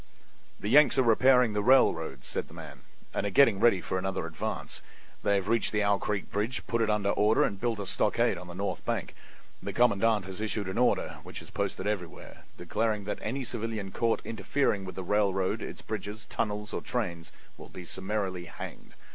"The 0.59 0.67
Yanks 0.67 0.97
are 0.97 1.03
repairing 1.03 1.53
the 1.53 1.61
railroads," 1.61 2.25
said 2.25 2.47
the 2.47 2.55
man, 2.55 2.79
"and 3.13 3.23
are 3.23 3.29
getting 3.29 3.59
ready 3.59 3.81
for 3.81 3.99
another 3.99 4.25
advance. 4.25 4.81
They 5.21 5.35
have 5.35 5.47
reached 5.47 5.71
the 5.71 5.83
Owl 5.83 5.99
Creek 5.99 6.31
bridge, 6.31 6.65
put 6.65 6.81
it 6.81 6.89
in 6.89 7.05
order 7.05 7.43
and 7.43 7.61
built 7.61 7.77
a 7.79 7.85
stockade 7.85 8.35
on 8.35 8.47
the 8.47 8.55
north 8.55 8.83
bank. 8.83 9.13
The 9.61 9.73
commandant 9.73 10.25
has 10.25 10.41
issued 10.41 10.67
an 10.69 10.79
order, 10.79 11.17
which 11.21 11.39
is 11.39 11.51
posted 11.51 11.85
everywhere, 11.85 12.45
declaring 12.57 13.03
that 13.03 13.19
any 13.21 13.43
civilian 13.43 13.91
caught 13.91 14.25
interfering 14.25 14.85
with 14.85 14.95
the 14.95 15.03
railroad, 15.03 15.61
its 15.61 15.83
bridges, 15.83 16.25
tunnels, 16.25 16.73
or 16.73 16.81
trains 16.81 17.31
will 17.55 17.69
be 17.69 17.85
summarily 17.85 18.45
hanged. 18.45 18.95